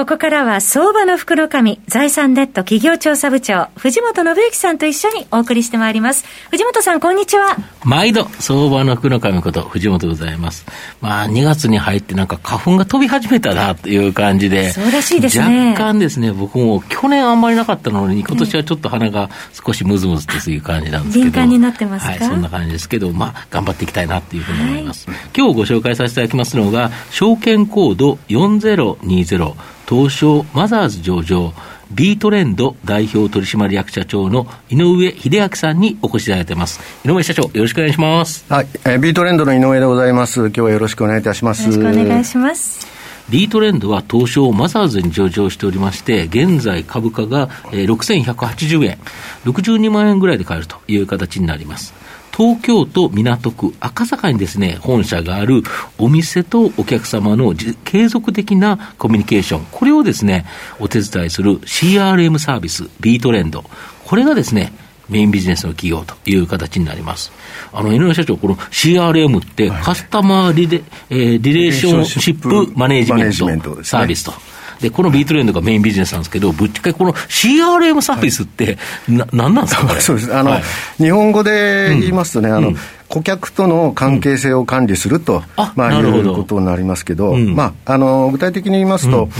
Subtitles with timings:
[0.00, 6.24] ここからは相場の袋紙財産ネット企業調査部長藤本信之さんと一緒にお送りしてまいります。
[6.50, 7.58] 藤本さんこんにちは。
[7.84, 10.64] 毎度相場の袋紙こと藤本でございます。
[11.02, 15.72] まあ2月に入ってなんか花粉が飛び始めたなという感じでそうらしいですね。
[15.72, 22.12] 若干ですね僕も去年あんまりなかったのに今年はちょっと鼻が少しムズムズという感じなんですけど敏感になってますか？
[22.12, 29.52] はいそんな感じですけどまあ頑張っていきたいなというふうに思います、はい、今日ご紹介させていただきますのが証券コード4020
[29.90, 31.52] 東証マザーズ上場、
[31.90, 36.80] ビートレンド代表取締役社長の井上秀明さんにお越しいただいてます。
[37.04, 38.44] 井上社長、よろしくお願いします。
[38.48, 40.46] はい、えー、ビートレンドの井上でございます。
[40.46, 41.62] 今日はよろしくお願いいたします。
[41.62, 42.99] よろしくお願いします。
[43.30, 48.98] ビートレンドは東証マザーズに上場しておりまして、現在株価が6180円、
[49.44, 51.94] 62万円ぐらいで買えるという形になります。
[52.36, 55.62] 東京都港区赤坂にですね、本社がある
[55.98, 60.46] お店とお客様の継続的なコミュニケーション、これをですね、
[60.78, 63.64] お手伝いする CRM サービス、ビートレンド。
[64.04, 64.72] これがですね、
[65.10, 67.32] メインビジネスの企業という形になります。
[67.72, 74.32] あの、井上社長、この CRM ってカスタマーリレ,、えー、リレーションシップマネージメントサービスと。
[74.80, 80.00] で、このビートレンドがメインビジネスなんですけど、ぶっちゃけこの CRM サービスって、な、なんなんですか。
[80.00, 80.34] そうです。
[80.34, 80.62] あの、はい、
[80.96, 82.76] 日本語で言いますとね、うん、あの、うん
[83.10, 85.42] 顧客との関係性を管理すると、うん、
[85.74, 89.30] まあ、いうことになりますけど、うん、まあ、あの、具体的に言いますと、うんうん、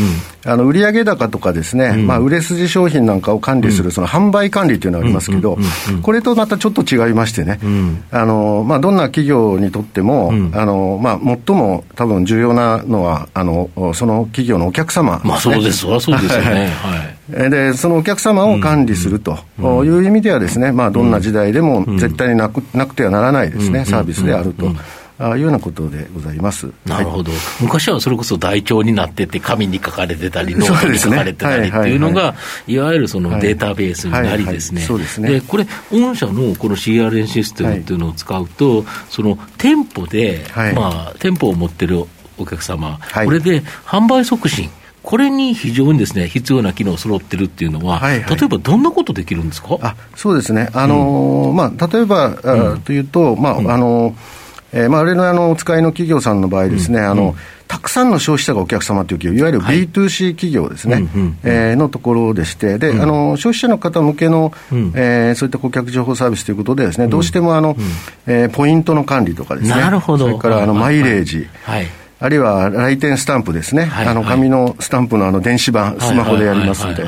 [0.44, 5.56] あの、売上高とかですね、うん、まあ、売れ筋商品なんかを管理する、その販売管理というのがありますけど、
[6.02, 7.60] これとまたちょっと違いましてね、
[8.10, 16.66] あの、まあ、どんな企業にとっても、あの、まあ、最も多分重要なのは、あの、その企業のお客様、ね、まあ、そうです、そりゃそうですよね。
[16.66, 17.19] はい。
[17.30, 19.38] で、そのお客様を管理すると。
[19.58, 24.70] いう意味ではですね、まあ、どんな時代でも絶対になくなくてはならないですね、サービスであると。
[25.20, 26.72] あいうようなことでございます。
[26.86, 27.30] なるほど。
[27.30, 32.34] はい、昔はそれこそ台帳になってて、紙に書かれてたり、ノートに書かれてたりっていうのが、
[32.66, 34.80] いわゆるそのデータベースになりですね。
[34.80, 35.28] そうですね。
[35.28, 40.42] で、これ、御社のこの CRN システムっていうのを使うと、その店舗で、
[40.74, 42.02] まあ、店舗を持ってる
[42.38, 44.70] お客様、これで販売促進、
[45.02, 49.78] これに非常にですね、必要な機能揃ってるっていうのは、はいはい、例えばどんなことできるんですか？
[49.80, 50.68] あそうですね。
[50.74, 54.14] あのーうん、まあ、例えば、うん、というと、まあ、うん、あの、
[54.72, 57.34] えー、まあ、あれのあの、お使いの企業さんの場合ですね、あの、
[57.66, 61.04] たくさんの消費者がお客様という企業、いわゆる B2C 企業ですね、はい、
[61.44, 64.52] えー、のところでして、で、あの、消費者の方向けの、
[64.94, 67.76] えー、そういった顧客情報サービスということでですね、どうしてもあの、
[68.26, 70.26] えー、ポイントの管理とかですね、なるほど。
[70.26, 71.86] それからあの、マイレージ、はい
[72.22, 77.04] あるいは来店スタンプですね、はい、あの紙のスタンプのあの電子版、スマホでやりますので、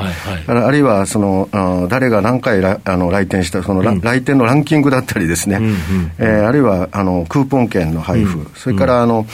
[0.47, 5.75] あるいはそのあ誰が何回あの来店した、その、うん、来店のランキングだったりですね、うんうん、
[6.19, 9.27] えー、あるいはあのクーポン券の配布、うん、それからあの、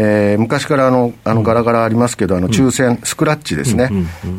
[0.00, 3.90] えー、昔からあのあのガラガラありますけど、あの抽選、スクラッチですね、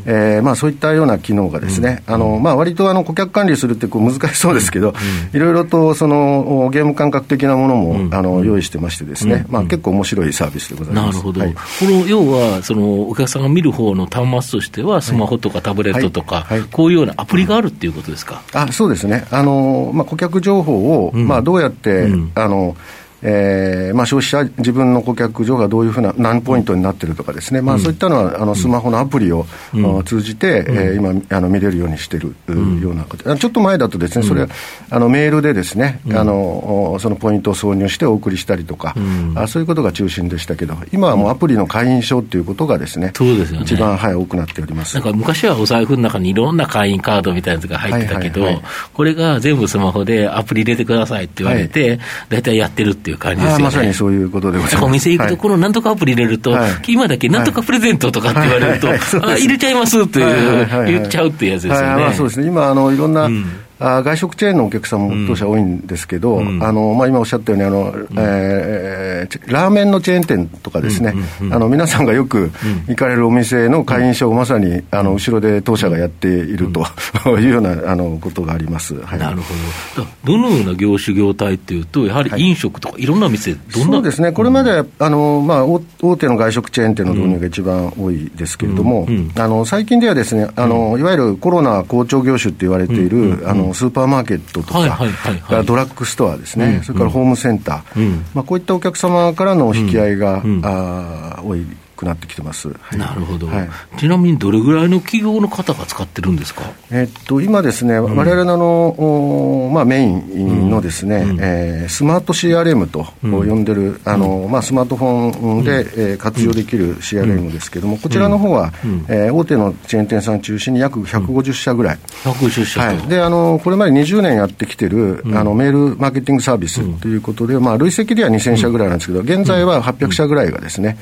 [0.06, 4.94] えまあ、そういったような機能がですね、あのまあ割とあの顧客管理するってこう難しそうですけど、
[5.34, 11.18] いろいろとそのゲーム感覚的なものも、あの用意してましてですね、まあ、結構面白いサービスでございます。
[11.18, 18.42] なるほど、はい、この要はそのお客さんが見る方の端末としては、スマホとかタブレットとか、こういうようなアプリがあるっていうことですか？
[18.54, 19.28] あそうですね。
[19.30, 22.78] あの、まあ、顧客情報を、まあ、どうやって、あの
[23.22, 34.48] えーまあ、消費者、自分の顧客情報がどういうふうな、何ポイントになってるとかですね、まあ、そういったのは、あのスマホのアプリを、うん、通じて、うん、えー、今あの、見れるようにしてる、うん、ようなこと、ちょっと前だとですね、それは
[34.90, 38.96] あのメールでですね、あの、そのポイントを挿入してお送りしたりとか、
[39.36, 43.66] あ、そういうことが中心でしたけど、今はもうアプリの会員証ということがですね、そうですよね。
[43.66, 44.96] 一番、はい、多くなっております。
[44.96, 48.62] なんか昔はお財布の中にいろんな会員カードみたいなやつが入ってたけど、
[48.94, 53.64] これが全部スマホでアプリ入れてくださいって言われて、大体、はい、やってるっていう感じですよね。
[53.64, 54.86] まさにそういうことでございます。
[54.86, 62.02] お店行くと、このなんとかアプリ入れると、はい、今だけなんとかプレゼントとかって言われると、あ、入れちゃいますっていう、言っちゃうっていうやつですよね。
[62.02, 62.48] まあ、そうですね。
[62.48, 63.00] 今、あの、い。
[63.00, 63.46] ろんな、うん
[63.80, 72.52] あ外食チェーンのお客さんも当社多いんですけど、うん、あのまあ、今おっしゃったようにあの、うん、えー、ラーメンのチェーン店とかですね、うんうんうん、あの皆さんがよく
[72.88, 76.86] 行かれるお店の会員証をまさにあの後ろで当社がやっていると
[77.40, 79.54] いうようなあのことがあります、はい、なるほ
[79.96, 83.94] ど、どのような業種業態っていうと、やはり飲食とか、いろんな店、どんな？
[83.94, 85.80] そうですね、これまで、あのまあ、大
[86.18, 101.66] 手の外食チェーン店の導入が一番多いですけれども、あの最近ではですねあの、いわゆるコロナ好調業種って言われている、あのスーパーマーケットとか、ドラッグストアですね、それからホームセンター、まあ、こういったお客様様からの引き合いが、あ多い
[102.00, 130.98] くなってきてます、はい、なるほど、はい、ちなみにどれぐらいの企業の方が使ってるんですか、えっと、今ですね、われわれのお、まあ、メインのですね、うん、えー、スマート CRM と呼んでる、あのまあ、スマートフォンで、えー、活用できる CRM ですけれども、こちらの方は、うん、えー、大手のチェーン店さん中心に約150社ぐらい、150社、はい、であのこれまで20年やってきてる、あのメールマーケティングサービスということで、まあ、累積では2000社ぐらいなんですけど、現在は800社ぐらいがですね、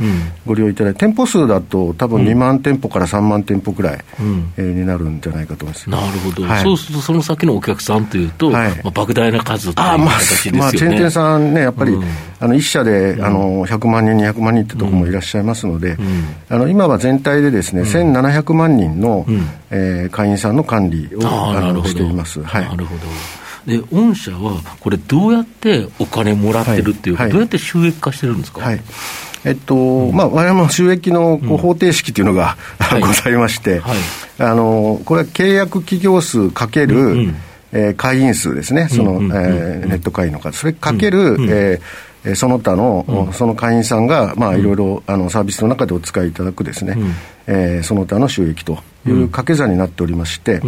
[0.46, 4.54] ご利用いただいて、店舗数だと多分2万店舗から3万店舗くらい、うん。
[4.58, 5.90] えー、になるんじゃないかと思います。
[5.90, 10.60] なるほど、はい、そうするとその先のお客さんというと、はい、まあ、莫大な数という形ですよね。
[10.60, 12.04] まあ、チェーン店さんね、やっぱり、うん、
[12.40, 22.42] あの1社であの100万人、200万人ってところもいらっしゃいますので、うん、あの今は全体でですね、うん、1700万人の、うん、えー、会員さんの管理をあのしています。
[22.44, 23.02] はい、なるほど
[23.68, 28.82] で御社はこれ、どうやってお金もらってるっていうか、はい、どうやって収益化してるんですか、はい。
[29.44, 32.56] えっと、うん、まあ、我々も収益のこう方程式というのが、
[32.94, 33.98] うん、ございまして、はい、
[34.40, 37.36] あの、これは契約企業数かける、うん、
[37.74, 47.14] えー、会員数ですね、その、えー、ネット会員の数、それかける、うん、えー、その他の、その会員さんが、まあ、いろいろあのサービスの中でお使いいただくですね、うん、
[47.48, 50.62] えー、その他の収益という掛け算になっておりまして、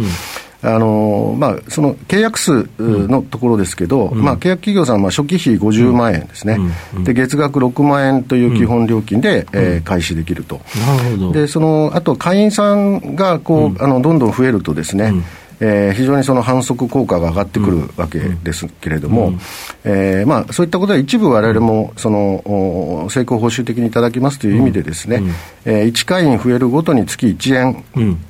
[0.62, 6.54] あのまあ、その契約数のところですけど、うん、まあ、契約企業さんは初期費50万円ですね、
[6.92, 6.98] うん。
[6.98, 11.32] うん、で月額6万円という基本料金で、うん、えー、開始できると、なるほど。
[11.32, 15.14] でそのあと会員さんがこう、あのどんどん増えるとですね、
[15.60, 19.40] えー、非常にその反則効果が上がってくるわけですけれども、うん、
[19.84, 25.28] えー、まあ、そういったことは一部われわれもその成功報酬的にいただきますという意味でですね、うん、
[25.66, 27.84] えー、1会員増えるごとに月1円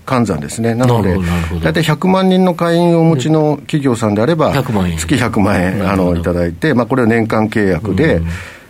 [0.06, 1.16] 換算ですね、うん、なので、
[1.62, 8.28] 大体100万人の会員をお持ちの企業さんであれば、月100万円あのいただいて、まあ、これは年間契約で、うん、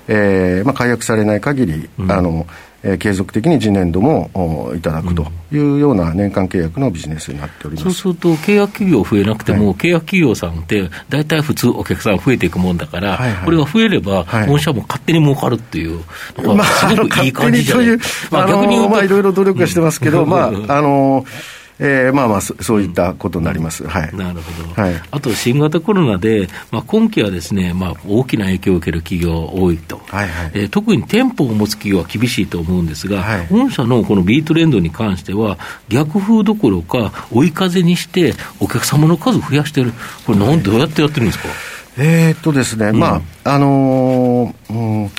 [0.09, 2.47] えー、まあ、解約されない限り、あの
[2.83, 16.01] えー、継続的に次年度もいただくというような年間契約のビジネスになっております、そうすると、契約企業増えなくても、はい、契約企業さんって、大体普通、お客さん増えていくもんだから、はいはい、これが増えれば、御社も勝手に儲かるっていう、
[16.43, 17.87] まあ、すごくいい感じじゃない、
[18.31, 20.51] まあ、逆に言うと、まあ、いろいろ努力はしてますけど、まあ、あ
[20.81, 30.51] のーえー、まあまあそ、そういったことになります、はい、なるほど、はい、あと新型コロナで、まあ、今期はですね、まあ、大きな影響を受ける企業が多いと、はいはい。
[30.53, 39.93] えー、特に店舗を持つ企業は厳しいと思うんですが、はい、御社のこのビートレンドに関しては、逆風どころか、追い風にして、お客様の数増やしてる、
[40.27, 41.49] これなん、どうやってやってるんですか？
[41.97, 45.11] えー、っとですね、うん、まあ、あのー、うん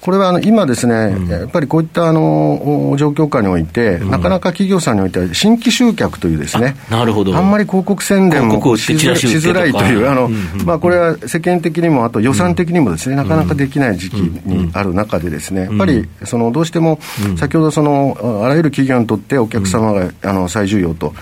[0.00, 7.36] これはあの今ですね、うん、やっぱりこういったあの状況下において、うん、なかなか企業さんにおいては、新規集客というですね、なるほど。
[7.36, 10.28] あんまり広告宣伝もしづらいという、あの、
[10.64, 17.00] まあ、これは世間的にも、あと予算的にもですね、なかなかできない時期にある中でですね、やっぱりそのどうしても、
[17.36, 21.12] 先ほどその、あらゆる企業にとってお客様があの最重要と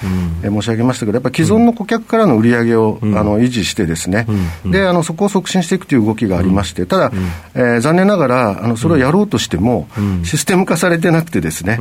[0.43, 4.26] 申し上げましたけど、やっぱり既存の顧客からの売り上げをあの維持してですね、
[4.67, 7.12] であのそこを促進していくという動きがありまして、ただ、
[7.55, 9.88] えー、残念ながら、あのそれをやろうとしても、
[10.24, 11.78] システム化されてなくてですね、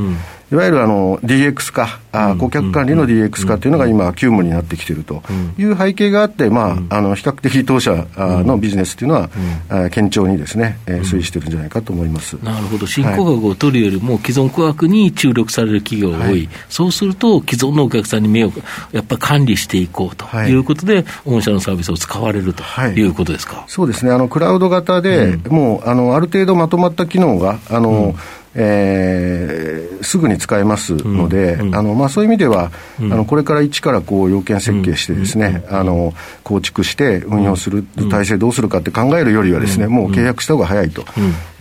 [0.51, 5.23] いわゆるあの DX 化、あ顧客管理の DX 化というのが今、急務になってきていると。
[5.57, 9.29] いう背景があって、まあ、あの比較的当社のビジネスというのは、
[9.89, 12.33] 堅調にですね、推移してるんじゃないかと思います。
[12.43, 18.51] なるほど、新興学を取るよりも、既存顧客に注力される企業が多い、はい、そうすると、既存のお客さんに目を
[18.91, 20.55] やっぱり管理していこうとい。
[20.55, 22.63] うことで、御社のサービスを使われると
[22.95, 23.01] い。
[23.01, 28.15] うことですか、そうですね、あのクラウド型で、もうあのある程度まとまった機能が、あの、うん
[28.57, 41.03] えー、すぐに使えますので、うんうん、あのまあ、そういう意味では、うん、あのこれから一からこう要件設計してですね、あの構築して運用する体制どうするかって考えるよりはですね、もう契約した方が早いと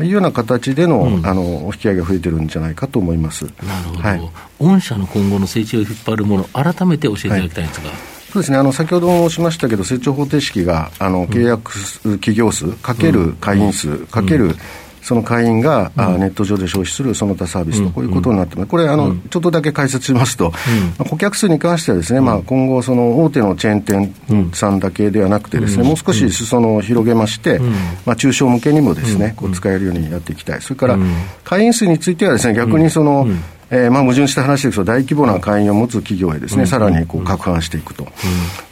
[0.01, 3.45] いうような形での,、あの引き上げが増えてるんじゃないかと思います。
[3.45, 3.51] な
[3.83, 7.89] るほど、はい、御社の今後の成長を引っ張るもの、改めて教えていただきたいんですが。
[7.89, 7.99] はい。
[8.35, 11.73] そうですね、あの先ほども申しましたけど、成長方程式があの契約
[12.19, 14.57] 企業数かける会員数かける
[15.05, 20.51] その会員が、うん、ネット上で消費するその他サービスと、こういうことになってます、これあの、ちょっとだけ解説しますと、
[20.99, 27.61] まあ、顧客数に関してはですね、まあ、今後、その大手のチェーン店さんだけではなくてですね、もう少し裾野を広げまして、
[28.07, 30.63] まあ、中小向けにもですね、こう使えるようにやっていきたい。
[30.63, 30.99] それから、
[31.45, 33.29] 会員数についてはですね、逆にその、
[33.71, 38.07] えーまあ、矛盾した話ですけど、大規模な会員を持つ企業へですね、さらにこう拡販していくと、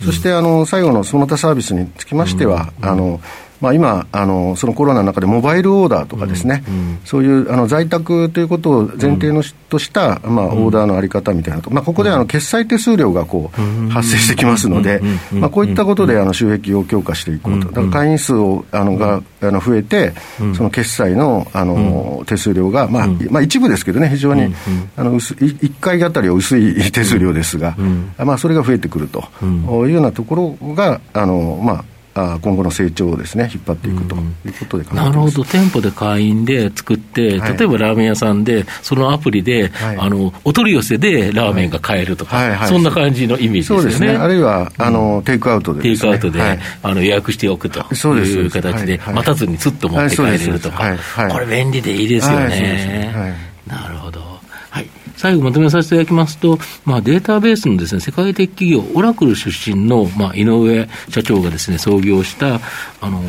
[0.04, 3.20] そしてあの最後のその他サービスにつきましては、あの
[3.62, 15.00] まあ、今あの、そのコロナの中でモバイルオーダーとかですね、うんうん、そういうあの在宅ということを前提のし、とした、まあ、オーダーのあり方みたいなと、まあ、ここであの決済手数料がこう発生してきますので、
[15.32, 20.12] まあ、こういったことであの収益を強化していこうと、だから会員数をあのがあの増えて、
[20.54, 24.54] その決済のあの手数料が、まあまあ、一部ですけどね、非常に
[24.96, 27.76] あの薄1回あたりは薄い手数料ですが、
[28.18, 42.54] まあ、それが増えてくるというようなところが、あのまあ、あ今後の成長をですね引っ張っていくということでなるほど、店舗で会員で作って、はい、例えばラーメン屋さんで、そのアプリで、はい、あのお取り寄せでラーメンが買えるとか、はい。
[42.54, 44.12] はい、そんな感じのイメージですよね。
[44.12, 44.18] ね。
[44.18, 46.40] あるいはあの、テイクアウトで、ね、テイクアウトで、
[46.82, 50.96] あの予約しておくという形で、待たずにすっと持って帰れるとか、
[51.30, 53.51] これ、便利でいいですよね。
[55.22, 62.58] 最後まとめさせていただきますと、まあ、データベースのです、ね、世界的企業、オラクル出身の、まあ、井上社長がです、ね、創業した
[63.00, 63.22] あの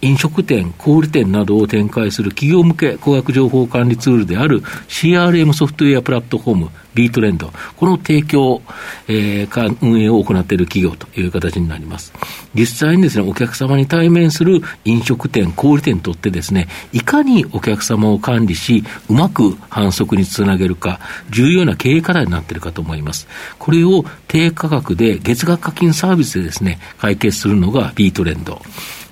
[0.00, 8.62] 飲食店、小売店などを展開する企業向け工学情報管理ツールである CRM ソフトウェアプラットフォーム、ビートレンド、この提供、
[9.08, 12.12] えー、運営を行っている企業という形になります。
[12.54, 23.28] 実際にですね、お客様に対面する飲食店、小売店にとってですね、いかにお客様を管理し、うまく反則につなげるか、重要な経営課題になっているかと思います。
[23.58, 28.60] これを低価格で月額課金サービスでですね、解決するのがビートレンド。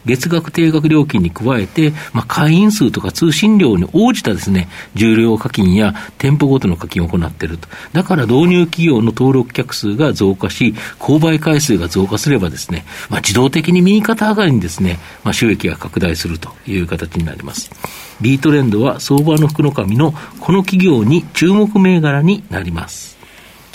[0.04, 7.68] 月額定額料金に加えて、まあ、会員数とか通信料に応じたですね、重量課金や店舗ごとの課金を行っていると。
[7.92, 17.70] だから導入企業の登録客数が増加し、購買回数が増加すればですね、まあ、自動的に右肩上がりにですね、まあ、収益が拡大するという形になります。
[18.20, 23.16] ビートレンドは相場の福の神のこの企業に注目銘柄になります。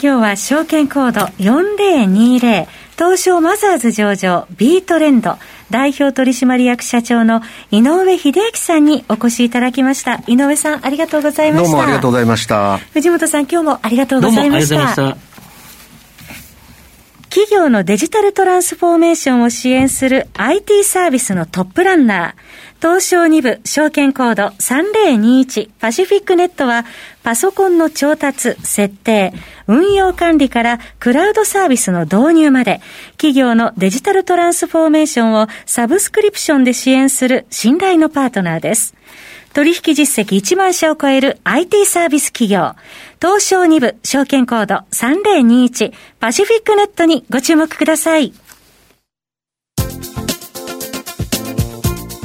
[0.01, 5.37] 今日は証券コード4020東証マザーズ上場ビートレンド
[5.73, 10.21] 代表取締役社長の井上秀明さんにお越しいただきました。
[10.27, 11.67] 井上さんありがとうございました。
[11.67, 12.77] どうもありがとうございました。
[12.77, 15.17] 藤本さん今日もありがとうございました。
[17.31, 22.33] 企業のデジタルトランスフォーメーションを支援する IT サービスのトップランナー
[22.83, 26.83] 東証2部証券コード3021パシフィックネットは
[27.23, 29.31] パソコンの調達、設定、
[29.67, 38.95] 運用管理からクラウドサービスの導入まで企業のデジタルトランスフォーメーションをサブスクリプションで支援する信頼のパートナーです。
[39.53, 42.73] 取引実績1万社を超える IT サービス企業、
[43.21, 48.33] 東証2部証券コード3021パシフィックネットにご注目ください。